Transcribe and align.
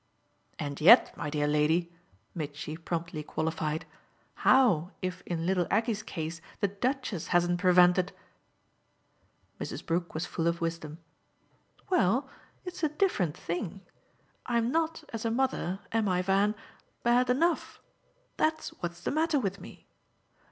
"And 0.57 0.81
yet, 0.81 1.15
my 1.15 1.29
dear 1.29 1.45
lady," 1.47 1.93
Mitchy 2.33 2.75
promptly 2.75 3.21
qualified, 3.21 3.85
"how 4.33 4.89
if 5.03 5.21
in 5.27 5.45
little 5.45 5.67
Aggie's 5.69 6.01
case 6.01 6.41
the 6.59 6.67
Duchess 6.69 7.27
hasn't 7.27 7.59
prevented?" 7.59 8.11
Mrs. 9.61 9.85
Brook 9.85 10.15
was 10.15 10.25
full 10.25 10.47
of 10.47 10.59
wisdom. 10.59 10.97
"Well, 11.91 12.27
it's 12.65 12.81
a 12.81 12.89
different 12.89 13.37
thing. 13.37 13.81
I'm 14.47 14.71
not, 14.71 15.03
as 15.13 15.23
a 15.23 15.29
mother 15.29 15.81
am 15.91 16.09
I, 16.09 16.23
Van? 16.23 16.55
bad 17.03 17.29
ENOUGH. 17.29 17.79
That's 18.37 18.69
what's 18.81 19.01
the 19.01 19.11
matter 19.11 19.39
with 19.39 19.59
me. 19.59 19.85